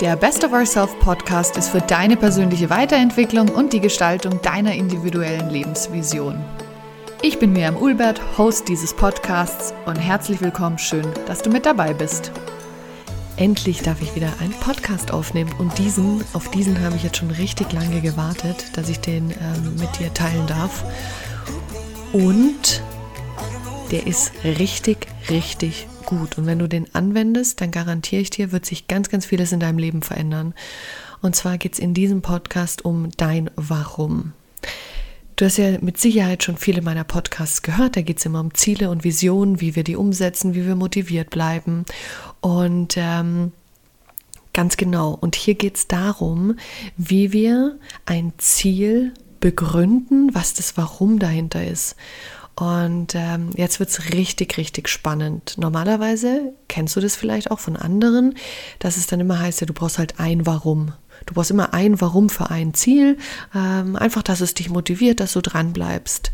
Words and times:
Der 0.00 0.16
Best 0.16 0.42
of 0.42 0.52
Ourself 0.52 0.98
Podcast 0.98 1.56
ist 1.56 1.68
für 1.68 1.80
deine 1.80 2.16
persönliche 2.16 2.68
Weiterentwicklung 2.68 3.48
und 3.48 3.72
die 3.72 3.78
Gestaltung 3.78 4.42
deiner 4.42 4.74
individuellen 4.74 5.50
Lebensvision. 5.50 6.44
Ich 7.22 7.38
bin 7.38 7.52
Miriam 7.52 7.76
Ulbert, 7.76 8.20
Host 8.36 8.66
dieses 8.66 8.92
Podcasts 8.92 9.72
und 9.86 9.94
herzlich 9.94 10.40
willkommen, 10.40 10.78
schön, 10.78 11.06
dass 11.26 11.42
du 11.42 11.50
mit 11.50 11.64
dabei 11.64 11.94
bist. 11.94 12.32
Endlich 13.36 13.82
darf 13.82 14.02
ich 14.02 14.16
wieder 14.16 14.32
einen 14.40 14.54
Podcast 14.54 15.12
aufnehmen 15.12 15.54
und 15.58 15.78
diesen, 15.78 16.24
auf 16.32 16.50
diesen 16.50 16.80
habe 16.82 16.96
ich 16.96 17.04
jetzt 17.04 17.18
schon 17.18 17.30
richtig 17.30 17.72
lange 17.72 18.00
gewartet, 18.00 18.76
dass 18.76 18.88
ich 18.88 18.98
den 18.98 19.30
ähm, 19.30 19.76
mit 19.78 19.96
dir 20.00 20.12
teilen 20.12 20.46
darf. 20.48 20.82
Und 22.12 22.82
der 23.92 24.08
ist 24.08 24.32
richtig, 24.44 25.06
richtig 25.30 25.86
gut. 26.06 26.38
Und 26.38 26.46
wenn 26.46 26.58
du 26.58 26.68
den 26.68 26.94
anwendest, 26.94 27.60
dann 27.60 27.70
garantiere 27.70 28.22
ich 28.22 28.30
dir, 28.30 28.52
wird 28.52 28.66
sich 28.66 28.88
ganz, 28.88 29.08
ganz 29.08 29.26
vieles 29.26 29.52
in 29.52 29.60
deinem 29.60 29.78
Leben 29.78 30.02
verändern. 30.02 30.54
Und 31.22 31.36
zwar 31.36 31.58
geht 31.58 31.74
es 31.74 31.78
in 31.78 31.94
diesem 31.94 32.22
Podcast 32.22 32.84
um 32.84 33.10
dein 33.16 33.50
Warum. 33.56 34.32
Du 35.36 35.44
hast 35.44 35.56
ja 35.56 35.78
mit 35.80 35.98
Sicherheit 35.98 36.44
schon 36.44 36.56
viele 36.56 36.80
meiner 36.80 37.02
Podcasts 37.02 37.62
gehört. 37.62 37.96
Da 37.96 38.02
geht 38.02 38.18
es 38.18 38.26
immer 38.26 38.40
um 38.40 38.54
Ziele 38.54 38.90
und 38.90 39.02
Visionen, 39.02 39.60
wie 39.60 39.74
wir 39.74 39.82
die 39.82 39.96
umsetzen, 39.96 40.54
wie 40.54 40.64
wir 40.64 40.76
motiviert 40.76 41.30
bleiben. 41.30 41.84
Und 42.40 42.94
ähm, 42.96 43.52
ganz 44.52 44.76
genau. 44.76 45.18
Und 45.20 45.34
hier 45.34 45.54
geht 45.54 45.76
es 45.76 45.88
darum, 45.88 46.56
wie 46.96 47.32
wir 47.32 47.78
ein 48.06 48.32
Ziel 48.38 49.12
begründen, 49.40 50.34
was 50.34 50.54
das 50.54 50.76
Warum 50.76 51.18
dahinter 51.18 51.66
ist. 51.66 51.96
Und 52.56 53.14
ähm, 53.16 53.50
jetzt 53.56 53.80
wird 53.80 53.90
es 53.90 54.12
richtig, 54.12 54.56
richtig 54.58 54.88
spannend. 54.88 55.56
Normalerweise 55.58 56.52
kennst 56.68 56.94
du 56.94 57.00
das 57.00 57.16
vielleicht 57.16 57.50
auch 57.50 57.58
von 57.58 57.76
anderen, 57.76 58.34
dass 58.78 58.96
es 58.96 59.06
dann 59.06 59.20
immer 59.20 59.40
heißt, 59.40 59.60
ja, 59.60 59.66
du 59.66 59.74
brauchst 59.74 59.98
halt 59.98 60.20
ein 60.20 60.46
Warum. 60.46 60.92
Du 61.26 61.34
brauchst 61.34 61.50
immer 61.50 61.74
ein 61.74 62.00
Warum 62.00 62.28
für 62.28 62.50
ein 62.50 62.74
Ziel. 62.74 63.18
Ähm, 63.54 63.96
einfach, 63.96 64.22
dass 64.22 64.40
es 64.40 64.54
dich 64.54 64.70
motiviert, 64.70 65.20
dass 65.20 65.32
du 65.32 65.40
dran 65.40 65.72
bleibst. 65.72 66.30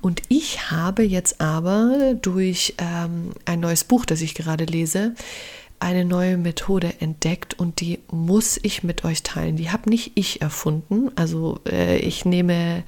Und 0.00 0.22
ich 0.28 0.70
habe 0.70 1.02
jetzt 1.04 1.40
aber 1.40 2.14
durch 2.20 2.74
ähm, 2.78 3.32
ein 3.44 3.60
neues 3.60 3.84
Buch, 3.84 4.04
das 4.04 4.22
ich 4.22 4.34
gerade 4.34 4.64
lese, 4.64 5.14
eine 5.80 6.04
neue 6.04 6.36
Methode 6.36 6.92
entdeckt 7.00 7.58
und 7.58 7.80
die 7.80 7.98
muss 8.10 8.60
ich 8.62 8.84
mit 8.84 9.04
euch 9.04 9.22
teilen. 9.22 9.56
Die 9.56 9.70
habe 9.70 9.88
nicht 9.88 10.12
ich 10.14 10.42
erfunden. 10.42 11.10
Also 11.16 11.58
äh, 11.66 11.98
ich 11.98 12.26
nehme 12.26 12.84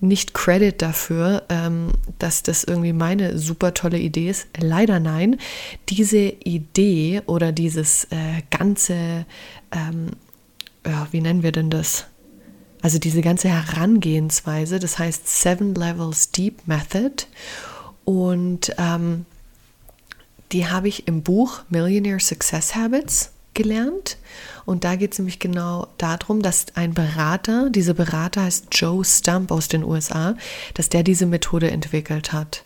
nicht 0.00 0.34
Credit 0.34 0.80
dafür, 0.80 1.44
ähm, 1.48 1.88
dass 2.18 2.42
das 2.42 2.62
irgendwie 2.62 2.92
meine 2.92 3.38
super 3.38 3.72
tolle 3.72 3.98
Idee 3.98 4.28
ist. 4.28 4.48
Leider 4.58 5.00
nein. 5.00 5.38
Diese 5.88 6.18
Idee 6.18 7.22
oder 7.26 7.52
dieses 7.52 8.04
äh, 8.04 8.42
ganze, 8.50 9.24
ähm, 9.72 10.10
ja, 10.86 11.08
wie 11.10 11.22
nennen 11.22 11.42
wir 11.42 11.52
denn 11.52 11.70
das? 11.70 12.06
Also 12.82 12.98
diese 12.98 13.22
ganze 13.22 13.48
Herangehensweise, 13.48 14.78
das 14.78 14.98
heißt 14.98 15.26
Seven 15.26 15.74
Levels 15.74 16.30
Deep 16.30 16.66
Method. 16.66 17.24
Und 18.04 18.74
ähm, 18.78 19.24
die 20.52 20.68
habe 20.68 20.88
ich 20.88 21.08
im 21.08 21.22
Buch 21.22 21.62
Millionaire 21.68 22.20
Success 22.20 22.74
Habits 22.74 23.32
gelernt. 23.54 24.16
Und 24.64 24.84
da 24.84 24.96
geht 24.96 25.12
es 25.12 25.18
nämlich 25.18 25.38
genau 25.38 25.88
darum, 25.98 26.42
dass 26.42 26.66
ein 26.74 26.94
Berater, 26.94 27.70
dieser 27.70 27.94
Berater 27.94 28.42
heißt 28.42 28.68
Joe 28.72 29.04
Stump 29.04 29.50
aus 29.50 29.68
den 29.68 29.82
USA, 29.82 30.36
dass 30.74 30.88
der 30.88 31.02
diese 31.02 31.26
Methode 31.26 31.70
entwickelt 31.70 32.32
hat. 32.32 32.64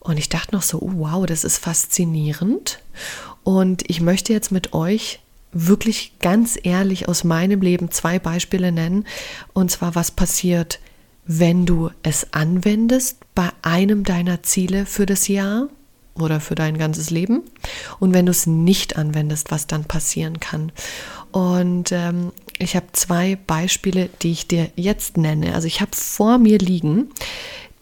Und 0.00 0.18
ich 0.18 0.28
dachte 0.28 0.54
noch 0.54 0.62
so, 0.62 0.78
oh, 0.80 0.92
wow, 0.96 1.26
das 1.26 1.44
ist 1.44 1.58
faszinierend. 1.58 2.80
Und 3.42 3.88
ich 3.88 4.00
möchte 4.00 4.32
jetzt 4.32 4.52
mit 4.52 4.74
euch 4.74 5.20
wirklich 5.52 6.18
ganz 6.18 6.58
ehrlich 6.62 7.08
aus 7.08 7.24
meinem 7.24 7.60
Leben 7.62 7.90
zwei 7.90 8.18
Beispiele 8.18 8.70
nennen. 8.70 9.06
Und 9.52 9.70
zwar, 9.70 9.94
was 9.94 10.10
passiert, 10.10 10.80
wenn 11.26 11.64
du 11.64 11.90
es 12.02 12.34
anwendest 12.34 13.18
bei 13.34 13.48
einem 13.62 14.04
deiner 14.04 14.42
Ziele 14.42 14.84
für 14.84 15.06
das 15.06 15.28
Jahr 15.28 15.68
oder 16.18 16.40
für 16.40 16.54
dein 16.54 16.78
ganzes 16.78 17.10
Leben. 17.10 17.42
Und 17.98 18.14
wenn 18.14 18.26
du 18.26 18.30
es 18.30 18.46
nicht 18.46 18.96
anwendest, 18.96 19.50
was 19.50 19.66
dann 19.66 19.84
passieren 19.84 20.40
kann. 20.40 20.72
Und 21.32 21.90
ähm, 21.92 22.32
ich 22.58 22.76
habe 22.76 22.86
zwei 22.92 23.36
Beispiele, 23.46 24.08
die 24.22 24.32
ich 24.32 24.46
dir 24.46 24.70
jetzt 24.76 25.16
nenne. 25.16 25.54
Also 25.54 25.66
ich 25.66 25.80
habe 25.80 25.90
vor 25.94 26.38
mir 26.38 26.58
liegen 26.58 27.10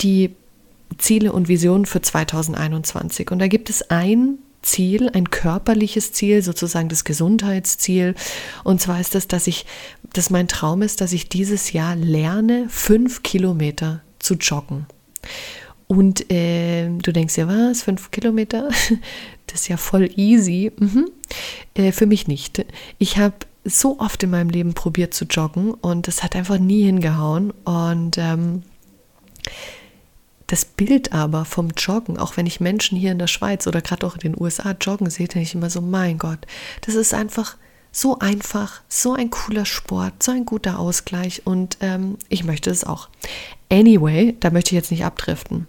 die 0.00 0.34
Ziele 0.98 1.32
und 1.32 1.48
Visionen 1.48 1.86
für 1.86 2.00
2021. 2.00 3.30
Und 3.30 3.38
da 3.38 3.48
gibt 3.48 3.70
es 3.70 3.90
ein 3.90 4.38
Ziel, 4.62 5.10
ein 5.12 5.30
körperliches 5.30 6.12
Ziel, 6.12 6.42
sozusagen 6.42 6.88
das 6.88 7.04
Gesundheitsziel. 7.04 8.14
Und 8.64 8.80
zwar 8.80 9.00
ist 9.00 9.14
das, 9.14 9.28
dass 9.28 9.46
ich, 9.46 9.66
dass 10.12 10.30
mein 10.30 10.48
Traum 10.48 10.82
ist, 10.82 11.00
dass 11.00 11.12
ich 11.12 11.28
dieses 11.28 11.72
Jahr 11.72 11.96
lerne, 11.96 12.66
fünf 12.68 13.22
Kilometer 13.22 14.02
zu 14.18 14.34
joggen. 14.34 14.86
Und 15.92 16.32
äh, 16.32 16.88
du 16.88 17.12
denkst 17.12 17.36
ja, 17.36 17.46
was, 17.46 17.82
fünf 17.82 18.10
Kilometer? 18.10 18.70
Das 19.48 19.62
ist 19.62 19.68
ja 19.68 19.76
voll 19.76 20.08
easy. 20.16 20.72
Mhm. 20.78 21.10
Äh, 21.74 21.92
für 21.92 22.06
mich 22.06 22.26
nicht. 22.26 22.64
Ich 22.96 23.18
habe 23.18 23.34
so 23.64 23.98
oft 23.98 24.22
in 24.22 24.30
meinem 24.30 24.48
Leben 24.48 24.72
probiert 24.72 25.12
zu 25.12 25.26
joggen 25.26 25.74
und 25.74 26.08
das 26.08 26.22
hat 26.22 26.34
einfach 26.34 26.58
nie 26.58 26.84
hingehauen. 26.84 27.50
Und 27.64 28.16
ähm, 28.16 28.62
das 30.46 30.64
Bild 30.64 31.12
aber 31.12 31.44
vom 31.44 31.68
Joggen, 31.76 32.16
auch 32.16 32.38
wenn 32.38 32.46
ich 32.46 32.60
Menschen 32.60 32.96
hier 32.96 33.12
in 33.12 33.18
der 33.18 33.26
Schweiz 33.26 33.66
oder 33.66 33.82
gerade 33.82 34.06
auch 34.06 34.14
in 34.14 34.20
den 34.20 34.40
USA 34.40 34.74
joggen 34.80 35.10
sehe, 35.10 35.28
denke 35.28 35.46
ich 35.46 35.54
immer 35.54 35.68
so, 35.68 35.82
mein 35.82 36.16
Gott, 36.16 36.46
das 36.80 36.94
ist 36.94 37.12
einfach 37.12 37.58
so 37.90 38.18
einfach, 38.18 38.80
so 38.88 39.12
ein 39.12 39.28
cooler 39.28 39.66
Sport, 39.66 40.22
so 40.22 40.32
ein 40.32 40.46
guter 40.46 40.78
Ausgleich 40.78 41.42
und 41.46 41.76
ähm, 41.82 42.16
ich 42.30 42.42
möchte 42.44 42.70
es 42.70 42.84
auch. 42.84 43.10
Anyway, 43.72 44.36
da 44.38 44.50
möchte 44.50 44.68
ich 44.68 44.76
jetzt 44.76 44.90
nicht 44.90 45.06
abdriften. 45.06 45.66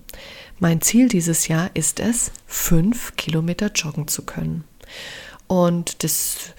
Mein 0.60 0.82
Ziel 0.82 1.08
dieses 1.08 1.48
Jahr 1.48 1.72
ist 1.74 2.02
es, 2.02 2.32
fünf 2.46 3.16
Kilometer 3.16 3.72
joggen 3.74 4.10
zu 4.10 4.24
können. 4.24 4.66
Und 5.48 6.04
das 6.04 6.54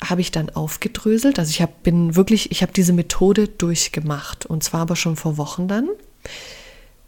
habe 0.00 0.20
ich 0.20 0.30
dann 0.30 0.50
aufgedröselt. 0.50 1.40
Also 1.40 1.50
ich 1.50 1.60
habe 1.60 1.72
bin 1.82 2.14
wirklich, 2.14 2.52
ich 2.52 2.62
habe 2.62 2.72
diese 2.72 2.92
Methode 2.92 3.48
durchgemacht 3.48 4.46
und 4.46 4.62
zwar 4.62 4.82
aber 4.82 4.94
schon 4.94 5.16
vor 5.16 5.36
Wochen 5.36 5.66
dann. 5.66 5.88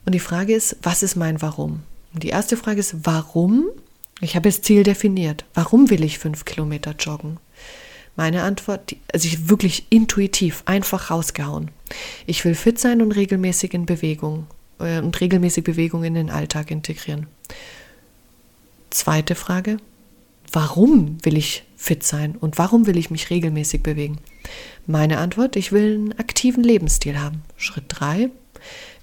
Und 0.04 0.14
die 0.14 0.20
Frage 0.20 0.53
ist, 0.53 0.78
was 0.82 1.04
ist 1.04 1.14
mein 1.14 1.41
Warum? 1.41 1.84
Und 2.12 2.24
die 2.24 2.30
erste 2.30 2.56
Frage 2.56 2.80
ist, 2.80 3.06
warum? 3.06 3.66
Ich 4.20 4.34
habe 4.34 4.48
das 4.48 4.62
Ziel 4.62 4.82
definiert. 4.82 5.44
Warum 5.54 5.91
will 5.91 6.03
ich 6.03 6.18
fünf 6.18 6.44
Kilometer 6.44 6.97
joggen? 6.98 7.38
Meine 8.16 8.43
Antwort, 8.43 8.97
also 9.12 9.28
ich 9.28 9.49
wirklich 9.50 9.87
intuitiv, 9.91 10.62
einfach 10.65 11.10
rausgehauen. 11.10 11.71
Ich 12.27 12.44
will 12.44 12.54
fit 12.54 12.78
sein 12.78 13.03
und 13.03 13.12
regelmäßig 13.12 13.75
in 13.75 13.87
Bewegung 13.87 14.47
äh, 14.78 15.00
und 15.00 15.21
regelmäßig 15.21 15.65
Bewegung 15.65 16.03
in 16.03 16.15
den 16.15 16.31
Alltag 16.31 16.71
integrieren. 16.71 17.27
Zweite 18.91 19.34
Frage, 19.34 19.77
warum 20.50 21.19
will 21.22 21.37
ich 21.37 21.65
fit 21.77 22.03
sein 22.03 22.37
und 22.37 22.56
warum 22.56 22.87
will 22.87 22.97
ich 22.97 23.10
mich 23.10 23.28
regelmäßig 23.28 23.82
bewegen? 23.82 24.19
Meine 24.87 25.19
Antwort, 25.19 25.56
ich 25.56 25.72
will 25.72 25.94
einen 25.94 26.19
aktiven 26.19 26.65
Lebensstil 26.65 27.21
haben. 27.21 27.43
Schritt 27.59 27.84
drei, 27.88 28.31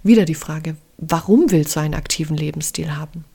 wieder 0.01 0.25
die 0.25 0.35
Frage, 0.35 0.75
warum 0.97 1.51
willst 1.51 1.75
du 1.75 1.81
einen 1.81 1.94
aktiven 1.94 2.35
Lebensstil 2.35 2.95
haben? 2.95 3.25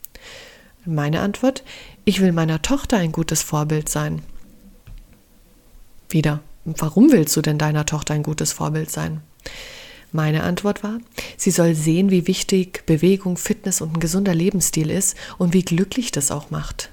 Meine 0.84 1.20
Antwort, 1.20 1.62
ich 2.04 2.20
will 2.20 2.32
meiner 2.32 2.62
Tochter 2.62 2.96
ein 2.96 3.12
gutes 3.12 3.42
Vorbild 3.42 3.88
sein. 3.88 4.22
Wieder, 6.08 6.40
warum 6.64 7.12
willst 7.12 7.36
du 7.36 7.42
denn 7.42 7.58
deiner 7.58 7.86
Tochter 7.86 8.14
ein 8.14 8.22
gutes 8.22 8.52
Vorbild 8.52 8.90
sein? 8.90 9.20
Meine 10.10 10.42
Antwort 10.42 10.82
war, 10.82 10.98
sie 11.36 11.50
soll 11.50 11.74
sehen, 11.74 12.10
wie 12.10 12.26
wichtig 12.26 12.84
Bewegung, 12.86 13.36
Fitness 13.36 13.82
und 13.82 13.94
ein 13.96 14.00
gesunder 14.00 14.34
Lebensstil 14.34 14.90
ist 14.90 15.16
und 15.36 15.52
wie 15.52 15.62
glücklich 15.62 16.12
das 16.12 16.30
auch 16.30 16.50
macht. 16.50 16.90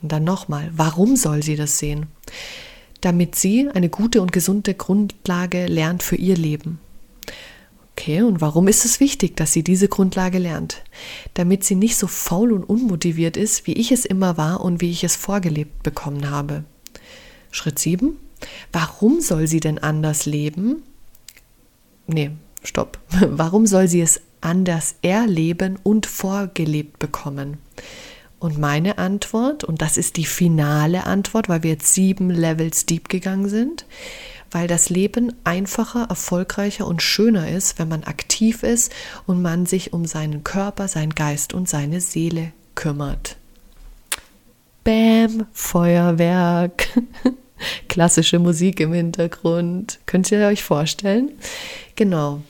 Und 0.00 0.12
dann 0.12 0.24
nochmal, 0.24 0.70
warum 0.74 1.16
soll 1.16 1.42
sie 1.42 1.56
das 1.56 1.78
sehen? 1.78 2.06
Damit 3.02 3.34
sie 3.34 3.68
eine 3.68 3.90
gute 3.90 4.22
und 4.22 4.32
gesunde 4.32 4.72
Grundlage 4.72 5.66
lernt 5.66 6.02
für 6.02 6.16
ihr 6.16 6.36
Leben. 6.36 6.80
Okay, 7.92 8.22
und 8.22 8.40
warum 8.40 8.68
ist 8.68 8.84
es 8.84 9.00
wichtig, 9.00 9.36
dass 9.36 9.52
sie 9.52 9.62
diese 9.62 9.88
Grundlage 9.88 10.38
lernt? 10.38 10.82
Damit 11.34 11.64
sie 11.64 11.74
nicht 11.74 11.96
so 11.96 12.06
faul 12.06 12.52
und 12.52 12.64
unmotiviert 12.64 13.36
ist, 13.36 13.66
wie 13.66 13.72
ich 13.74 13.92
es 13.92 14.06
immer 14.06 14.38
war 14.38 14.62
und 14.62 14.80
wie 14.80 14.90
ich 14.90 15.04
es 15.04 15.16
vorgelebt 15.16 15.82
bekommen 15.82 16.30
habe. 16.30 16.64
Schritt 17.50 17.78
7. 17.78 18.16
Warum 18.72 19.20
soll 19.20 19.46
sie 19.46 19.60
denn 19.60 19.78
anders 19.78 20.26
leben? 20.26 20.82
Nee, 22.06 22.30
stopp. 22.62 22.98
Warum 23.20 23.66
soll 23.66 23.88
sie 23.88 24.00
es 24.00 24.20
anders 24.40 24.96
erleben 25.02 25.78
und 25.82 26.06
vorgelebt 26.06 26.98
bekommen? 26.98 27.58
Und 28.38 28.58
meine 28.58 28.98
Antwort, 28.98 29.64
und 29.64 29.80
das 29.80 29.96
ist 29.96 30.16
die 30.16 30.26
finale 30.26 31.04
Antwort, 31.04 31.48
weil 31.48 31.62
wir 31.62 31.70
jetzt 31.70 31.94
sieben 31.94 32.30
Levels 32.30 32.84
deep 32.84 33.08
gegangen 33.08 33.48
sind, 33.48 33.86
weil 34.50 34.68
das 34.68 34.90
Leben 34.90 35.32
einfacher, 35.44 36.06
erfolgreicher 36.08 36.86
und 36.86 37.02
schöner 37.02 37.50
ist, 37.50 37.78
wenn 37.78 37.88
man 37.88 38.04
aktiv 38.04 38.62
ist 38.62 38.92
und 39.26 39.42
man 39.42 39.66
sich 39.66 39.92
um 39.92 40.04
seinen 40.04 40.44
Körper, 40.44 40.86
seinen 40.86 41.14
Geist 41.14 41.54
und 41.54 41.68
seine 41.68 42.00
Seele 42.00 42.52
kümmert. 42.74 43.36
Bäm, 44.84 45.46
Feuerwerk. 45.52 46.88
Klassische 47.88 48.38
Musik 48.38 48.80
im 48.80 48.92
Hintergrund. 48.92 49.98
Könnt 50.06 50.30
ihr 50.32 50.46
euch 50.46 50.62
vorstellen? 50.62 51.32
Genau. 51.94 52.42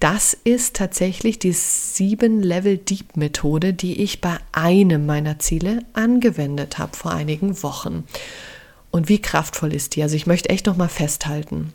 Das 0.00 0.34
ist 0.34 0.74
tatsächlich 0.74 1.38
die 1.38 1.54
7-Level-Deep-Methode, 1.54 3.72
die 3.72 4.02
ich 4.02 4.20
bei 4.20 4.36
einem 4.50 5.06
meiner 5.06 5.38
Ziele 5.38 5.84
angewendet 5.92 6.78
habe 6.78 6.96
vor 6.96 7.12
einigen 7.12 7.62
Wochen. 7.62 8.02
Und 8.90 9.08
wie 9.08 9.22
kraftvoll 9.22 9.72
ist 9.72 9.94
die? 9.94 10.02
Also 10.02 10.16
ich 10.16 10.26
möchte 10.26 10.48
echt 10.48 10.66
noch 10.66 10.76
mal 10.76 10.88
festhalten. 10.88 11.72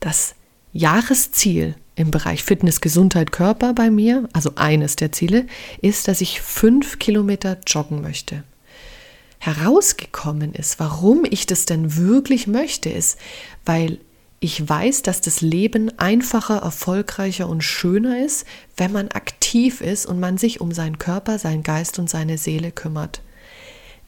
Das 0.00 0.34
Jahresziel 0.74 1.76
im 1.96 2.10
Bereich 2.10 2.44
Fitness, 2.44 2.82
Gesundheit, 2.82 3.32
Körper 3.32 3.72
bei 3.72 3.90
mir, 3.90 4.28
also 4.32 4.52
eines 4.56 4.96
der 4.96 5.10
Ziele, 5.10 5.46
ist, 5.80 6.08
dass 6.08 6.20
ich 6.20 6.42
fünf 6.42 6.98
Kilometer 6.98 7.56
joggen 7.66 8.02
möchte. 8.02 8.44
Herausgekommen 9.38 10.52
ist, 10.54 10.80
warum 10.80 11.24
ich 11.28 11.46
das 11.46 11.64
denn 11.64 11.96
wirklich 11.96 12.46
möchte, 12.46 12.90
ist, 12.90 13.18
weil 13.64 14.00
ich 14.40 14.68
weiß, 14.68 15.02
dass 15.02 15.20
das 15.20 15.40
Leben 15.40 15.96
einfacher, 15.98 16.58
erfolgreicher 16.58 17.48
und 17.48 17.62
schöner 17.62 18.24
ist, 18.24 18.46
wenn 18.76 18.92
man 18.92 19.08
aktiv 19.08 19.80
ist 19.80 20.06
und 20.06 20.20
man 20.20 20.38
sich 20.38 20.60
um 20.60 20.72
seinen 20.72 20.98
Körper, 20.98 21.38
seinen 21.38 21.62
Geist 21.62 21.98
und 21.98 22.08
seine 22.08 22.38
Seele 22.38 22.70
kümmert. 22.70 23.20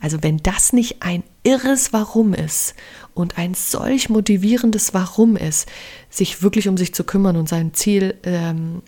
Also 0.01 0.23
wenn 0.23 0.39
das 0.39 0.73
nicht 0.73 1.03
ein 1.03 1.23
irres 1.43 1.93
Warum 1.93 2.33
ist 2.33 2.75
und 3.13 3.39
ein 3.39 3.55
solch 3.55 4.09
motivierendes 4.09 4.95
Warum 4.95 5.37
ist, 5.37 5.69
sich 6.09 6.43
wirklich 6.43 6.69
um 6.69 6.77
sich 6.77 6.95
zu 6.95 7.05
kümmern 7.05 7.37
und 7.37 7.49
sein 7.49 7.75
Ziel, 7.75 8.17
ähm, 8.23 8.83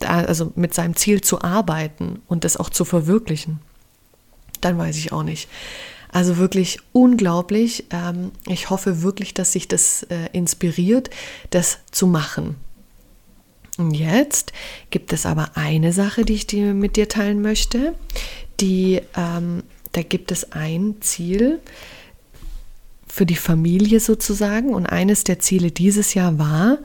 also 0.00 0.52
mit 0.54 0.74
seinem 0.74 0.96
Ziel 0.96 1.22
zu 1.22 1.40
arbeiten 1.40 2.20
und 2.26 2.44
das 2.44 2.58
auch 2.58 2.68
zu 2.68 2.84
verwirklichen, 2.84 3.60
dann 4.64 4.78
weiß 4.78 4.96
ich 4.96 5.12
auch 5.12 5.22
nicht. 5.22 5.48
Also 6.14 6.36
wirklich 6.36 6.78
unglaublich. 6.92 7.86
Ähm, 7.90 8.30
ich 8.46 8.70
hoffe 8.70 9.02
wirklich, 9.02 9.34
dass 9.34 9.52
sich 9.52 9.66
das 9.66 10.04
äh, 10.04 10.28
inspiriert, 10.32 11.10
das 11.50 11.78
zu 11.90 12.06
machen. 12.06 12.56
Und 13.76 13.94
jetzt 13.94 14.52
gibt 14.90 15.12
es 15.12 15.26
aber 15.26 15.56
eine 15.56 15.92
Sache, 15.92 16.24
die 16.24 16.34
ich 16.34 16.46
dir 16.46 16.72
mit 16.72 16.94
dir 16.94 17.08
teilen 17.08 17.42
möchte. 17.42 17.94
Die, 18.60 19.00
ähm, 19.16 19.64
da 19.90 20.02
gibt 20.02 20.30
es 20.30 20.52
ein 20.52 20.96
Ziel 21.00 21.58
für 23.08 23.26
die 23.26 23.34
Familie 23.34 23.98
sozusagen. 23.98 24.72
Und 24.72 24.86
eines 24.86 25.24
der 25.24 25.40
Ziele 25.40 25.72
dieses 25.72 26.14
Jahr 26.14 26.38
war, 26.38 26.78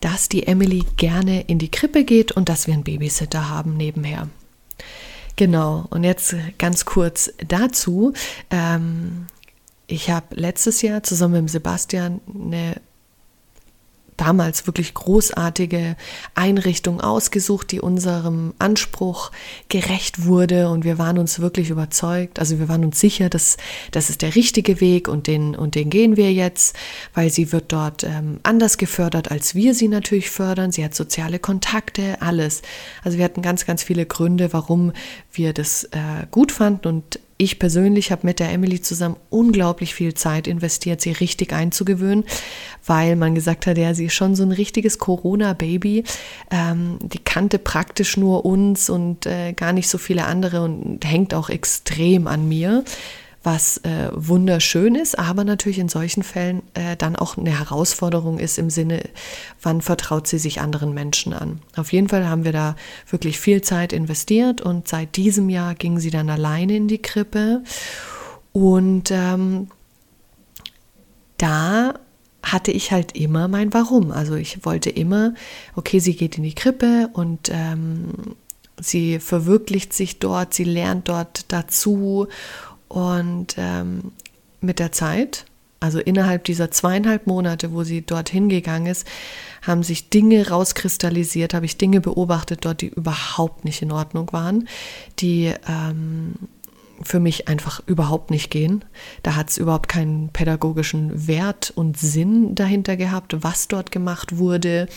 dass 0.00 0.30
die 0.30 0.46
Emily 0.46 0.84
gerne 0.96 1.42
in 1.42 1.58
die 1.58 1.70
Krippe 1.70 2.04
geht 2.04 2.32
und 2.32 2.48
dass 2.48 2.66
wir 2.66 2.74
einen 2.74 2.84
Babysitter 2.84 3.50
haben 3.50 3.76
nebenher. 3.76 4.28
Genau, 5.36 5.86
und 5.90 6.02
jetzt 6.02 6.34
ganz 6.58 6.86
kurz 6.86 7.30
dazu. 7.46 8.14
Ähm, 8.50 9.26
ich 9.86 10.10
habe 10.10 10.34
letztes 10.34 10.82
Jahr 10.82 11.02
zusammen 11.02 11.42
mit 11.42 11.50
Sebastian 11.50 12.20
eine 12.34 12.80
damals 14.16 14.66
wirklich 14.66 14.94
großartige 14.94 15.96
Einrichtung 16.34 17.00
ausgesucht, 17.00 17.72
die 17.72 17.80
unserem 17.80 18.54
Anspruch 18.58 19.30
gerecht 19.68 20.24
wurde 20.24 20.68
und 20.70 20.84
wir 20.84 20.98
waren 20.98 21.18
uns 21.18 21.40
wirklich 21.40 21.70
überzeugt, 21.70 22.38
also 22.38 22.58
wir 22.58 22.68
waren 22.68 22.84
uns 22.84 23.00
sicher, 23.00 23.28
dass 23.28 23.56
das 23.90 24.10
ist 24.10 24.22
der 24.22 24.34
richtige 24.34 24.80
Weg 24.80 25.08
und 25.08 25.26
den 25.26 25.54
und 25.54 25.74
den 25.74 25.90
gehen 25.90 26.16
wir 26.16 26.32
jetzt, 26.32 26.76
weil 27.14 27.30
sie 27.30 27.52
wird 27.52 27.72
dort 27.72 28.04
ähm, 28.04 28.40
anders 28.42 28.78
gefördert, 28.78 29.30
als 29.30 29.54
wir 29.54 29.74
sie 29.74 29.88
natürlich 29.88 30.30
fördern. 30.30 30.72
Sie 30.72 30.84
hat 30.84 30.94
soziale 30.94 31.38
Kontakte, 31.38 32.20
alles. 32.20 32.62
Also 33.04 33.18
wir 33.18 33.24
hatten 33.24 33.42
ganz, 33.42 33.66
ganz 33.66 33.82
viele 33.82 34.06
Gründe, 34.06 34.52
warum 34.52 34.92
wir 35.32 35.52
das 35.52 35.84
äh, 35.84 36.26
gut 36.30 36.52
fanden 36.52 36.88
und 36.88 37.20
ich 37.38 37.58
persönlich 37.58 38.10
habe 38.12 38.26
mit 38.26 38.40
der 38.40 38.50
Emily 38.50 38.80
zusammen 38.80 39.16
unglaublich 39.30 39.94
viel 39.94 40.14
Zeit 40.14 40.46
investiert, 40.46 41.00
sie 41.00 41.12
richtig 41.12 41.52
einzugewöhnen, 41.52 42.24
weil 42.84 43.16
man 43.16 43.34
gesagt 43.34 43.66
hat, 43.66 43.76
ja, 43.76 43.92
sie 43.94 44.06
ist 44.06 44.14
schon 44.14 44.34
so 44.34 44.42
ein 44.42 44.52
richtiges 44.52 44.98
Corona-Baby. 44.98 46.04
Ähm, 46.50 46.98
die 47.02 47.18
kannte 47.18 47.58
praktisch 47.58 48.16
nur 48.16 48.44
uns 48.44 48.88
und 48.88 49.26
äh, 49.26 49.52
gar 49.52 49.72
nicht 49.72 49.88
so 49.88 49.98
viele 49.98 50.24
andere 50.24 50.62
und 50.62 51.04
hängt 51.04 51.34
auch 51.34 51.50
extrem 51.50 52.26
an 52.26 52.48
mir 52.48 52.84
was 53.46 53.78
äh, 53.78 54.10
wunderschön 54.12 54.96
ist, 54.96 55.16
aber 55.16 55.44
natürlich 55.44 55.78
in 55.78 55.88
solchen 55.88 56.24
Fällen 56.24 56.62
äh, 56.74 56.96
dann 56.96 57.14
auch 57.14 57.38
eine 57.38 57.56
Herausforderung 57.56 58.40
ist 58.40 58.58
im 58.58 58.70
Sinne, 58.70 59.04
wann 59.62 59.82
vertraut 59.82 60.26
sie 60.26 60.40
sich 60.40 60.60
anderen 60.60 60.92
Menschen 60.92 61.32
an. 61.32 61.60
Auf 61.76 61.92
jeden 61.92 62.08
Fall 62.08 62.28
haben 62.28 62.44
wir 62.44 62.50
da 62.50 62.74
wirklich 63.08 63.38
viel 63.38 63.62
Zeit 63.62 63.92
investiert 63.92 64.62
und 64.62 64.88
seit 64.88 65.14
diesem 65.14 65.48
Jahr 65.48 65.76
ging 65.76 66.00
sie 66.00 66.10
dann 66.10 66.28
alleine 66.28 66.76
in 66.76 66.88
die 66.88 67.00
Krippe 67.00 67.62
und 68.50 69.12
ähm, 69.12 69.68
da 71.38 71.94
hatte 72.42 72.72
ich 72.72 72.90
halt 72.90 73.16
immer 73.16 73.46
mein 73.46 73.72
Warum. 73.72 74.10
Also 74.10 74.34
ich 74.34 74.64
wollte 74.64 74.90
immer, 74.90 75.34
okay, 75.76 76.00
sie 76.00 76.16
geht 76.16 76.36
in 76.36 76.42
die 76.42 76.54
Krippe 76.54 77.10
und 77.12 77.48
ähm, 77.52 78.08
sie 78.80 79.20
verwirklicht 79.20 79.92
sich 79.92 80.18
dort, 80.18 80.52
sie 80.52 80.64
lernt 80.64 81.08
dort 81.08 81.52
dazu 81.52 82.26
und 82.88 83.56
ähm, 83.58 84.12
mit 84.60 84.78
der 84.78 84.92
Zeit, 84.92 85.44
also 85.80 85.98
innerhalb 85.98 86.44
dieser 86.44 86.70
zweieinhalb 86.70 87.26
Monate, 87.26 87.72
wo 87.72 87.84
sie 87.84 88.02
dorthin 88.02 88.48
gegangen 88.48 88.86
ist, 88.86 89.06
haben 89.62 89.82
sich 89.82 90.08
Dinge 90.08 90.48
rauskristallisiert, 90.48 91.54
habe 91.54 91.66
ich 91.66 91.76
Dinge 91.76 92.00
beobachtet 92.00 92.64
dort, 92.64 92.80
die 92.80 92.88
überhaupt 92.88 93.64
nicht 93.64 93.82
in 93.82 93.92
Ordnung 93.92 94.32
waren, 94.32 94.68
die 95.18 95.52
ähm, 95.68 96.34
für 97.02 97.20
mich 97.20 97.48
einfach 97.48 97.82
überhaupt 97.86 98.30
nicht 98.30 98.50
gehen. 98.50 98.84
Da 99.22 99.36
hat 99.36 99.50
es 99.50 99.58
überhaupt 99.58 99.88
keinen 99.88 100.30
pädagogischen 100.30 101.26
Wert 101.26 101.70
und 101.74 101.98
Sinn 101.98 102.54
dahinter 102.54 102.96
gehabt, 102.96 103.36
was 103.42 103.68
dort 103.68 103.92
gemacht 103.92 104.38
wurde, 104.38 104.88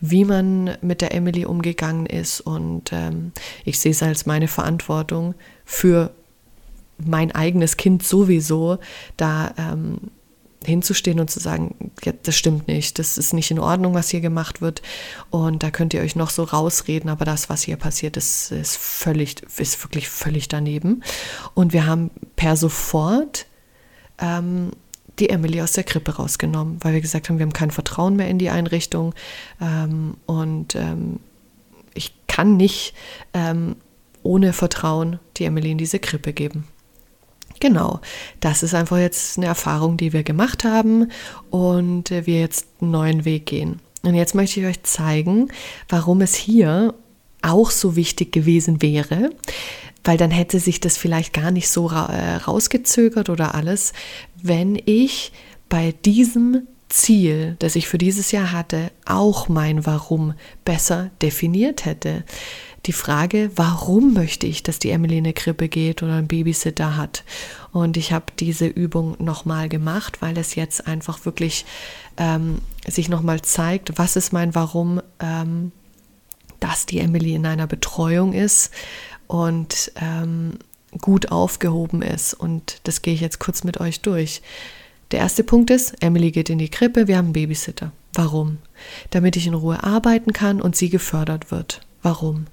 wie 0.00 0.24
man 0.24 0.76
mit 0.82 1.00
der 1.00 1.14
Emily 1.14 1.46
umgegangen 1.46 2.06
ist. 2.06 2.40
Und 2.40 2.92
ähm, 2.92 3.32
ich 3.64 3.80
sehe 3.80 3.92
es 3.92 4.02
als 4.02 4.26
meine 4.26 4.48
Verantwortung 4.48 5.34
für 5.64 6.10
mein 7.04 7.32
eigenes 7.32 7.76
Kind 7.76 8.02
sowieso, 8.02 8.78
da 9.16 9.54
ähm, 9.56 9.98
hinzustehen 10.64 11.20
und 11.20 11.30
zu 11.30 11.40
sagen, 11.40 11.92
ja, 12.02 12.12
das 12.22 12.36
stimmt 12.36 12.66
nicht, 12.68 12.98
das 12.98 13.16
ist 13.16 13.32
nicht 13.32 13.50
in 13.50 13.58
Ordnung, 13.58 13.94
was 13.94 14.10
hier 14.10 14.20
gemacht 14.20 14.60
wird 14.60 14.82
und 15.30 15.62
da 15.62 15.70
könnt 15.70 15.94
ihr 15.94 16.00
euch 16.00 16.16
noch 16.16 16.30
so 16.30 16.42
rausreden, 16.42 17.10
aber 17.10 17.24
das, 17.24 17.48
was 17.48 17.62
hier 17.62 17.76
passiert, 17.76 18.16
ist, 18.16 18.50
ist 18.50 18.76
völlig, 18.76 19.42
ist 19.56 19.82
wirklich 19.84 20.08
völlig 20.08 20.48
daneben. 20.48 21.02
Und 21.54 21.72
wir 21.72 21.86
haben 21.86 22.10
per 22.36 22.56
sofort 22.56 23.46
ähm, 24.18 24.70
die 25.18 25.30
Emily 25.30 25.60
aus 25.62 25.72
der 25.72 25.84
Krippe 25.84 26.16
rausgenommen, 26.16 26.78
weil 26.80 26.94
wir 26.94 27.00
gesagt 27.00 27.28
haben, 27.28 27.38
wir 27.38 27.46
haben 27.46 27.52
kein 27.52 27.70
Vertrauen 27.70 28.16
mehr 28.16 28.28
in 28.28 28.38
die 28.38 28.50
Einrichtung 28.50 29.14
ähm, 29.60 30.16
und 30.26 30.74
ähm, 30.74 31.20
ich 31.94 32.14
kann 32.26 32.56
nicht 32.56 32.94
ähm, 33.32 33.76
ohne 34.22 34.52
Vertrauen 34.52 35.18
die 35.36 35.44
Emily 35.44 35.70
in 35.70 35.78
diese 35.78 35.98
Krippe 35.98 36.32
geben. 36.32 36.64
Genau, 37.60 38.00
das 38.40 38.62
ist 38.62 38.74
einfach 38.74 38.98
jetzt 38.98 39.36
eine 39.36 39.46
Erfahrung, 39.46 39.96
die 39.96 40.12
wir 40.12 40.22
gemacht 40.22 40.64
haben 40.64 41.10
und 41.50 42.10
äh, 42.10 42.26
wir 42.26 42.40
jetzt 42.40 42.66
einen 42.80 42.90
neuen 42.92 43.24
Weg 43.24 43.46
gehen. 43.46 43.80
Und 44.02 44.14
jetzt 44.14 44.34
möchte 44.34 44.60
ich 44.60 44.66
euch 44.66 44.82
zeigen, 44.84 45.48
warum 45.88 46.20
es 46.20 46.34
hier 46.34 46.94
auch 47.42 47.70
so 47.70 47.96
wichtig 47.96 48.32
gewesen 48.32 48.80
wäre, 48.80 49.30
weil 50.04 50.16
dann 50.16 50.30
hätte 50.30 50.60
sich 50.60 50.80
das 50.80 50.96
vielleicht 50.96 51.32
gar 51.32 51.50
nicht 51.50 51.68
so 51.68 51.90
äh, 51.90 52.36
rausgezögert 52.36 53.28
oder 53.28 53.54
alles, 53.54 53.92
wenn 54.40 54.80
ich 54.86 55.32
bei 55.68 55.94
diesem 56.04 56.62
Ziel, 56.88 57.56
das 57.58 57.76
ich 57.76 57.88
für 57.88 57.98
dieses 57.98 58.32
Jahr 58.32 58.52
hatte, 58.52 58.90
auch 59.04 59.48
mein 59.48 59.84
Warum 59.84 60.34
besser 60.64 61.10
definiert 61.20 61.84
hätte 61.84 62.24
die 62.88 62.92
Frage, 62.92 63.50
warum 63.54 64.14
möchte 64.14 64.46
ich, 64.46 64.62
dass 64.62 64.78
die 64.78 64.90
Emily 64.90 65.18
in 65.18 65.26
eine 65.26 65.34
Krippe 65.34 65.68
geht 65.68 66.02
oder 66.02 66.14
einen 66.14 66.26
Babysitter 66.26 66.96
hat. 66.96 67.22
Und 67.70 67.98
ich 67.98 68.12
habe 68.12 68.24
diese 68.40 68.66
Übung 68.66 69.14
nochmal 69.18 69.68
gemacht, 69.68 70.22
weil 70.22 70.38
es 70.38 70.54
jetzt 70.54 70.86
einfach 70.86 71.26
wirklich 71.26 71.66
ähm, 72.16 72.62
sich 72.86 73.10
nochmal 73.10 73.42
zeigt, 73.42 73.98
was 73.98 74.16
ist 74.16 74.32
mein 74.32 74.54
Warum, 74.54 75.02
ähm, 75.20 75.70
dass 76.60 76.86
die 76.86 76.98
Emily 76.98 77.34
in 77.34 77.44
einer 77.44 77.66
Betreuung 77.66 78.32
ist 78.32 78.72
und 79.26 79.92
ähm, 80.00 80.54
gut 81.02 81.30
aufgehoben 81.30 82.00
ist. 82.00 82.32
Und 82.32 82.80
das 82.84 83.02
gehe 83.02 83.12
ich 83.12 83.20
jetzt 83.20 83.38
kurz 83.38 83.64
mit 83.64 83.80
euch 83.80 84.00
durch. 84.00 84.40
Der 85.10 85.20
erste 85.20 85.44
Punkt 85.44 85.70
ist, 85.70 86.02
Emily 86.02 86.30
geht 86.30 86.48
in 86.48 86.58
die 86.58 86.70
Krippe, 86.70 87.06
wir 87.06 87.18
haben 87.18 87.26
einen 87.26 87.32
Babysitter. 87.34 87.92
Warum? 88.14 88.58
Damit 89.10 89.36
ich 89.36 89.46
in 89.46 89.54
Ruhe 89.54 89.84
arbeiten 89.84 90.32
kann 90.32 90.62
und 90.62 90.74
sie 90.74 90.88
gefördert 90.88 91.50
wird. 91.50 91.82
Warum? 92.02 92.46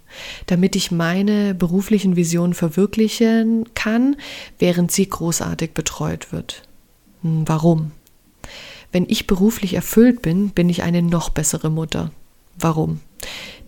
Damit 0.48 0.76
ich 0.76 0.92
meine 0.92 1.54
beruflichen 1.54 2.16
Visionen 2.16 2.54
verwirklichen 2.54 3.66
kann, 3.76 4.16
während 4.58 4.92
sie 4.92 5.08
großartig 5.08 5.74
betreut 5.74 6.32
wird. 6.32 6.64
Hm, 7.22 7.48
warum? 7.48 7.92
Wenn 8.92 9.06
ich 9.08 9.28
beruflich 9.28 9.74
erfüllt 9.74 10.22
bin, 10.22 10.50
bin 10.50 10.70
ich 10.70 10.84
eine 10.84 11.02
noch 11.02 11.30
bessere 11.30 11.70
Mutter. 11.70 12.12
Warum? 12.58 13.02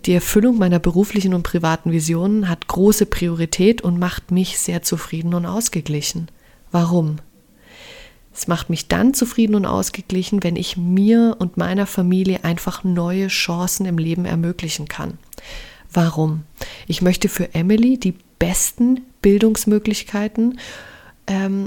Die 0.06 0.14
Erfüllung 0.14 0.58
meiner 0.58 0.78
beruflichen 0.78 1.34
und 1.34 1.42
privaten 1.42 1.92
Visionen 1.92 2.48
hat 2.48 2.68
große 2.68 3.06
Priorität 3.06 3.82
und 3.82 3.98
macht 3.98 4.30
mich 4.30 4.58
sehr 4.58 4.82
zufrieden 4.82 5.34
und 5.34 5.44
ausgeglichen. 5.46 6.28
Warum? 6.70 7.16
Es 8.38 8.46
macht 8.46 8.70
mich 8.70 8.86
dann 8.86 9.14
zufrieden 9.14 9.56
und 9.56 9.66
ausgeglichen, 9.66 10.44
wenn 10.44 10.54
ich 10.54 10.76
mir 10.76 11.34
und 11.40 11.56
meiner 11.56 11.86
Familie 11.86 12.44
einfach 12.44 12.84
neue 12.84 13.26
Chancen 13.26 13.84
im 13.84 13.98
Leben 13.98 14.26
ermöglichen 14.26 14.86
kann. 14.86 15.18
Warum? 15.92 16.44
Ich 16.86 17.02
möchte 17.02 17.28
für 17.28 17.52
Emily 17.52 17.98
die 17.98 18.14
besten 18.38 19.00
Bildungsmöglichkeiten 19.22 20.60
ähm, 21.26 21.66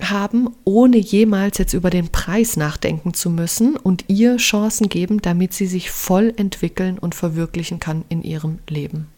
haben, 0.00 0.50
ohne 0.62 0.98
jemals 0.98 1.58
jetzt 1.58 1.74
über 1.74 1.90
den 1.90 2.10
Preis 2.10 2.56
nachdenken 2.56 3.12
zu 3.12 3.28
müssen 3.28 3.76
und 3.76 4.04
ihr 4.06 4.36
Chancen 4.36 4.88
geben, 4.88 5.20
damit 5.20 5.52
sie 5.52 5.66
sich 5.66 5.90
voll 5.90 6.32
entwickeln 6.36 6.96
und 6.96 7.16
verwirklichen 7.16 7.80
kann 7.80 8.04
in 8.08 8.22
ihrem 8.22 8.60
Leben 8.68 9.08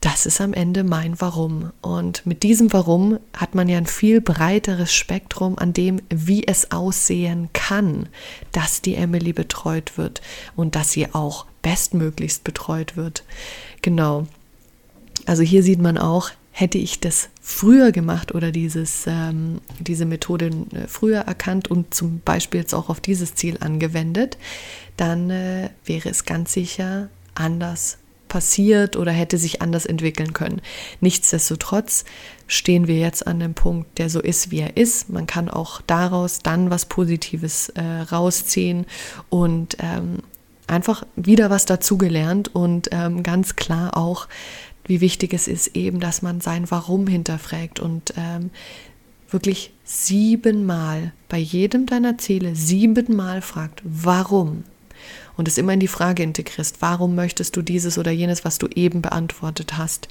das 0.00 0.24
ist 0.24 0.40
am 0.40 0.54
Ende 0.54 0.82
mein 0.82 1.20
Warum. 1.20 1.72
Und 1.82 2.24
mit 2.24 2.42
diesem 2.42 2.72
Warum 2.72 3.18
hat 3.36 3.54
man 3.54 3.68
ja 3.68 3.76
ein 3.76 3.86
viel 3.86 4.20
breiteres 4.20 4.92
Spektrum 4.94 5.58
an 5.58 5.72
dem, 5.74 6.00
wie 6.08 6.46
es 6.46 6.70
aussehen 6.70 7.50
kann, 7.52 8.08
dass 8.52 8.80
die 8.80 8.94
Emily 8.94 9.32
betreut 9.32 9.98
wird 9.98 10.22
und 10.56 10.74
dass 10.74 10.92
sie 10.92 11.12
auch 11.12 11.46
bestmöglichst 11.62 12.44
betreut 12.44 12.96
wird. 12.96 13.24
Genau. 13.82 14.26
Also 15.26 15.42
hier 15.42 15.62
sieht 15.62 15.80
man 15.80 15.98
auch, 15.98 16.30
hätte 16.50 16.78
ich 16.78 17.00
das 17.00 17.28
früher 17.42 17.92
gemacht 17.92 18.34
oder 18.34 18.52
dieses, 18.52 19.04
ähm, 19.06 19.60
diese 19.78 20.06
Methode 20.06 20.50
äh, 20.72 20.86
früher 20.88 21.20
erkannt 21.20 21.68
und 21.68 21.94
zum 21.94 22.20
Beispiel 22.24 22.60
jetzt 22.60 22.74
auch 22.74 22.88
auf 22.88 23.00
dieses 23.00 23.34
Ziel 23.34 23.58
angewendet, 23.60 24.38
dann 24.96 25.30
äh, 25.30 25.70
wäre 25.84 26.08
es 26.08 26.24
ganz 26.24 26.54
sicher 26.54 27.08
anders 27.34 27.98
passiert 28.30 28.96
oder 28.96 29.12
hätte 29.12 29.36
sich 29.36 29.60
anders 29.60 29.84
entwickeln 29.84 30.32
können. 30.32 30.62
Nichtsdestotrotz 31.00 32.06
stehen 32.46 32.86
wir 32.86 32.98
jetzt 32.98 33.26
an 33.26 33.40
dem 33.40 33.52
Punkt, 33.52 33.98
der 33.98 34.08
so 34.08 34.20
ist, 34.20 34.50
wie 34.50 34.60
er 34.60 34.78
ist. 34.78 35.10
Man 35.10 35.26
kann 35.26 35.50
auch 35.50 35.82
daraus 35.82 36.38
dann 36.38 36.70
was 36.70 36.86
Positives 36.86 37.68
äh, 37.70 37.82
rausziehen 38.10 38.86
und 39.28 39.76
ähm, 39.80 40.20
einfach 40.66 41.04
wieder 41.16 41.50
was 41.50 41.66
dazugelernt 41.66 42.54
und 42.54 42.88
ähm, 42.92 43.22
ganz 43.22 43.56
klar 43.56 43.96
auch, 43.96 44.28
wie 44.84 45.00
wichtig 45.00 45.34
es 45.34 45.46
ist 45.46 45.76
eben, 45.76 46.00
dass 46.00 46.22
man 46.22 46.40
sein 46.40 46.70
Warum 46.70 47.06
hinterfragt 47.06 47.80
und 47.80 48.14
ähm, 48.16 48.50
wirklich 49.28 49.72
siebenmal 49.84 51.12
bei 51.28 51.38
jedem 51.38 51.86
deiner 51.86 52.18
Ziele 52.18 52.54
siebenmal 52.54 53.42
fragt, 53.42 53.82
warum? 53.84 54.64
Und 55.36 55.48
es 55.48 55.58
immer 55.58 55.72
in 55.72 55.80
die 55.80 55.88
Frage 55.88 56.22
integrierst, 56.22 56.76
warum 56.80 57.14
möchtest 57.14 57.56
du 57.56 57.62
dieses 57.62 57.98
oder 57.98 58.10
jenes, 58.10 58.44
was 58.44 58.58
du 58.58 58.66
eben 58.68 59.02
beantwortet 59.02 59.76
hast 59.76 60.08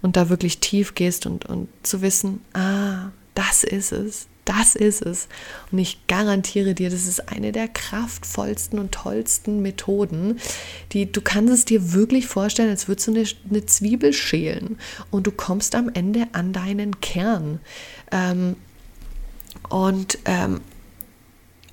und 0.00 0.16
da 0.16 0.28
wirklich 0.28 0.58
tief 0.58 0.94
gehst 0.94 1.26
und, 1.26 1.46
und 1.46 1.68
zu 1.82 2.02
wissen, 2.02 2.40
ah, 2.54 3.10
das 3.34 3.64
ist 3.64 3.92
es, 3.92 4.26
das 4.44 4.74
ist 4.74 5.02
es. 5.02 5.28
Und 5.70 5.78
ich 5.78 6.06
garantiere 6.06 6.74
dir, 6.74 6.90
das 6.90 7.06
ist 7.06 7.28
eine 7.28 7.52
der 7.52 7.68
kraftvollsten 7.68 8.78
und 8.78 8.92
tollsten 8.92 9.62
Methoden, 9.62 10.40
die 10.92 11.10
du 11.10 11.20
kannst 11.20 11.52
es 11.52 11.64
dir 11.64 11.92
wirklich 11.92 12.26
vorstellen, 12.26 12.70
als 12.70 12.88
würdest 12.88 13.08
du 13.08 13.12
eine, 13.12 13.24
eine 13.48 13.66
Zwiebel 13.66 14.12
schälen 14.12 14.78
und 15.10 15.26
du 15.26 15.30
kommst 15.30 15.74
am 15.74 15.88
Ende 15.88 16.26
an 16.32 16.52
deinen 16.52 17.00
Kern. 17.00 17.60
Ähm, 18.10 18.56
und 19.68 20.18
ähm, 20.24 20.60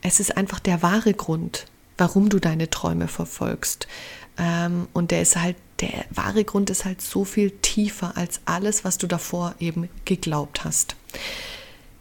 es 0.01 0.19
ist 0.19 0.37
einfach 0.37 0.59
der 0.59 0.81
wahre 0.81 1.13
Grund, 1.13 1.65
warum 1.99 2.29
du 2.29 2.39
deine 2.39 2.69
Träume 2.69 3.07
verfolgst. 3.07 3.87
Ähm, 4.37 4.87
und 4.93 5.11
der 5.11 5.21
ist 5.21 5.35
halt, 5.35 5.57
der 5.81 6.05
wahre 6.11 6.43
Grund 6.43 6.69
ist 6.69 6.85
halt 6.85 7.01
so 7.01 7.25
viel 7.25 7.51
tiefer 7.51 8.17
als 8.17 8.41
alles, 8.45 8.83
was 8.85 8.97
du 8.97 9.07
davor 9.07 9.55
eben 9.59 9.89
geglaubt 10.05 10.63
hast. 10.63 10.95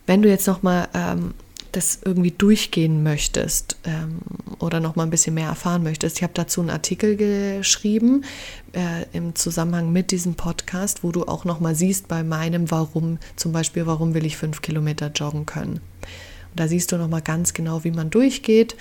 Wenn 0.07 0.23
du 0.23 0.29
jetzt 0.29 0.47
nochmal 0.47 0.89
ähm, 0.95 1.35
das 1.73 1.99
irgendwie 2.05 2.31
durchgehen 2.31 3.03
möchtest 3.03 3.77
ähm, 3.85 4.21
oder 4.59 4.81
noch 4.81 4.97
mal 4.97 5.03
ein 5.03 5.11
bisschen 5.11 5.35
mehr 5.35 5.49
erfahren 5.49 5.83
möchtest, 5.83 6.17
ich 6.17 6.23
habe 6.23 6.33
dazu 6.35 6.61
einen 6.61 6.71
Artikel 6.71 7.17
geschrieben 7.17 8.25
äh, 8.73 9.05
im 9.13 9.35
Zusammenhang 9.35 9.93
mit 9.93 10.11
diesem 10.11 10.35
Podcast, 10.35 11.05
wo 11.05 11.13
du 11.13 11.25
auch 11.25 11.45
noch 11.45 11.61
mal 11.61 11.75
siehst 11.75 12.09
bei 12.09 12.23
meinem 12.23 12.71
Warum, 12.71 13.19
zum 13.37 13.53
Beispiel, 13.53 13.87
warum 13.87 14.15
will 14.15 14.25
ich 14.25 14.37
fünf 14.37 14.63
Kilometer 14.63 15.11
joggen 15.15 15.45
können. 15.45 15.75
Und 15.75 16.61
da 16.61 16.69
siehst 16.69 16.91
du 16.93 16.97
noch 16.97 17.09
mal 17.09 17.21
ganz 17.21 17.53
genau, 17.53 17.85
wie 17.85 17.91
man 17.91 18.11
durchgeht 18.11 18.75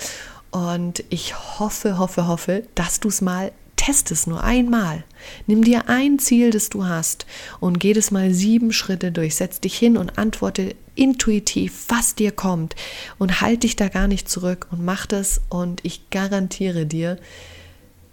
und 0.51 1.03
ich 1.09 1.59
hoffe, 1.59 1.97
hoffe, 1.97 2.27
hoffe, 2.27 2.63
dass 2.75 2.99
du 2.99 3.09
es 3.09 3.21
mal 3.21 3.51
testest, 3.77 4.27
nur 4.27 4.43
einmal. 4.43 5.03
Nimm 5.45 5.63
dir 5.63 5.87
ein 5.87 6.19
Ziel, 6.19 6.51
das 6.51 6.69
du 6.69 6.85
hast 6.85 7.25
und 7.59 7.79
geh 7.79 7.93
das 7.93 8.11
mal 8.11 8.33
sieben 8.33 8.73
Schritte 8.73 9.11
durch. 9.11 9.35
Setz 9.35 9.61
dich 9.61 9.77
hin 9.77 9.97
und 9.97 10.17
antworte 10.17 10.75
intuitiv, 10.95 11.85
was 11.87 12.15
dir 12.15 12.31
kommt 12.31 12.75
und 13.17 13.39
halt 13.39 13.63
dich 13.63 13.75
da 13.75 13.87
gar 13.87 14.07
nicht 14.07 14.29
zurück 14.29 14.67
und 14.71 14.83
mach 14.83 15.05
das 15.05 15.41
und 15.49 15.79
ich 15.83 16.09
garantiere 16.09 16.85
dir, 16.85 17.17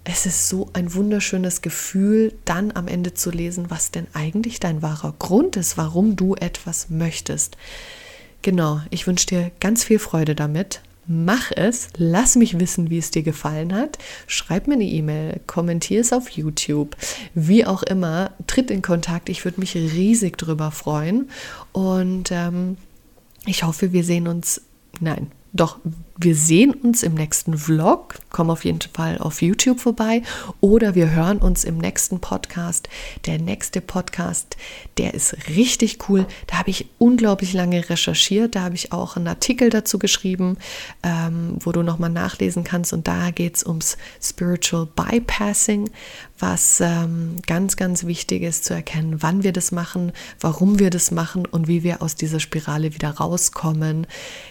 es 0.04 0.26
ist 0.26 0.48
so 0.50 0.68
ein 0.74 0.92
wunderschönes 0.92 1.62
Gefühl, 1.62 2.34
dann 2.44 2.72
am 2.72 2.88
Ende 2.88 3.14
zu 3.14 3.30
lesen, 3.30 3.70
was 3.70 3.90
denn 3.90 4.06
eigentlich 4.12 4.60
dein 4.60 4.82
wahrer 4.82 5.14
Grund 5.18 5.56
ist, 5.56 5.78
warum 5.78 6.14
du 6.14 6.34
etwas 6.34 6.90
möchtest. 6.90 7.56
Genau, 8.42 8.82
ich 8.90 9.06
wünsche 9.06 9.26
dir 9.26 9.50
ganz 9.60 9.82
viel 9.82 9.98
Freude 9.98 10.34
damit 10.34 10.82
Mach 11.06 11.50
es, 11.50 11.88
lass 11.96 12.36
mich 12.36 12.58
wissen, 12.58 12.90
wie 12.90 12.98
es 12.98 13.10
dir 13.10 13.22
gefallen 13.22 13.74
hat. 13.74 13.98
Schreib 14.26 14.66
mir 14.66 14.74
eine 14.74 14.84
E-Mail, 14.84 15.40
kommentier 15.46 16.00
es 16.00 16.12
auf 16.12 16.30
YouTube, 16.30 16.96
wie 17.34 17.66
auch 17.66 17.82
immer, 17.82 18.30
tritt 18.46 18.70
in 18.70 18.82
Kontakt. 18.82 19.28
Ich 19.28 19.44
würde 19.44 19.60
mich 19.60 19.74
riesig 19.74 20.38
drüber 20.38 20.70
freuen. 20.70 21.28
Und 21.72 22.30
ähm, 22.32 22.76
ich 23.46 23.64
hoffe, 23.64 23.92
wir 23.92 24.04
sehen 24.04 24.28
uns. 24.28 24.62
Nein, 25.00 25.30
doch, 25.52 25.78
wir 26.16 26.36
sehen 26.36 26.72
uns 26.72 27.02
im 27.02 27.14
nächsten 27.14 27.58
Vlog. 27.58 28.14
Komm 28.30 28.50
auf 28.50 28.64
jeden 28.64 28.80
Fall 28.80 29.18
auf 29.18 29.42
YouTube 29.42 29.80
vorbei 29.80 30.22
oder 30.60 30.94
wir 30.94 31.10
hören 31.10 31.38
uns 31.38 31.64
im 31.64 31.78
nächsten 31.78 32.20
Podcast. 32.20 32.88
Der 33.26 33.40
nächste 33.40 33.80
Podcast, 33.80 34.56
der 34.96 35.14
ist 35.14 35.36
richtig 35.48 36.08
cool. 36.08 36.26
Da 36.46 36.58
habe 36.58 36.70
ich 36.70 36.86
unglaublich 36.98 37.52
lange 37.52 37.88
recherchiert. 37.90 38.54
Da 38.54 38.62
habe 38.62 38.76
ich 38.76 38.92
auch 38.92 39.16
einen 39.16 39.26
Artikel 39.26 39.70
dazu 39.70 39.98
geschrieben, 39.98 40.56
ähm, 41.02 41.56
wo 41.60 41.72
du 41.72 41.82
nochmal 41.82 42.10
nachlesen 42.10 42.62
kannst. 42.62 42.92
Und 42.92 43.08
da 43.08 43.32
geht 43.32 43.56
es 43.56 43.66
ums 43.66 43.96
Spiritual 44.22 44.86
Bypassing, 44.86 45.90
was 46.38 46.80
ähm, 46.80 47.36
ganz, 47.46 47.76
ganz 47.76 48.04
wichtig 48.04 48.42
ist 48.42 48.64
zu 48.64 48.74
erkennen, 48.74 49.22
wann 49.22 49.42
wir 49.42 49.52
das 49.52 49.72
machen, 49.72 50.12
warum 50.40 50.78
wir 50.78 50.90
das 50.90 51.10
machen 51.10 51.44
und 51.46 51.66
wie 51.66 51.82
wir 51.82 52.02
aus 52.02 52.14
dieser 52.14 52.38
Spirale 52.38 52.94
wieder 52.94 53.10
rauskommen. 53.10 54.06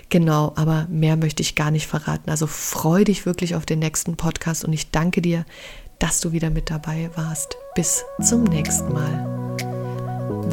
Genau, 0.10 0.53
aber 0.55 0.88
mehr 0.89 1.15
möchte 1.15 1.41
ich 1.41 1.52
gar 1.55 1.72
nicht 1.72 1.88
verraten. 1.88 2.29
Also 2.29 2.48
freu 2.48 3.03
dich 3.03 3.25
wirklich 3.25 3.55
auf 3.55 3.65
den 3.65 3.79
nächsten 3.79 4.15
Podcast 4.15 4.65
und 4.65 4.74
ich 4.74 4.91
danke 4.91 5.22
dir, 5.22 5.45
dass 6.00 6.19
du 6.19 6.31
wieder 6.31 6.50
mit 6.50 6.69
dabei 6.69 7.10
warst. 7.15 7.55
Bis 7.75 8.03
zum 8.22 8.43
nächsten 8.43 8.91
Mal. 8.91 9.43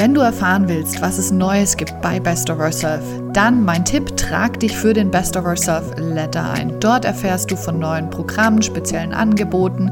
Wenn 0.01 0.15
du 0.15 0.21
erfahren 0.21 0.69
willst, 0.69 1.03
was 1.03 1.19
es 1.19 1.31
Neues 1.31 1.77
gibt 1.77 2.01
bei 2.01 2.21
Best 2.21 2.49
of 2.49 2.59
Ourself, 2.59 3.03
dann 3.33 3.65
mein 3.65 3.85
Tipp, 3.85 4.17
trag 4.17 4.59
dich 4.59 4.75
für 4.75 4.95
den 4.95 5.11
Best 5.11 5.37
of 5.37 5.45
Ourself 5.45 5.85
Letter 5.99 6.51
ein. 6.53 6.81
Dort 6.81 7.05
erfährst 7.05 7.51
du 7.51 7.57
von 7.57 7.79
neuen 7.79 8.09
Programmen, 8.09 8.63
speziellen 8.63 9.13
Angeboten, 9.13 9.91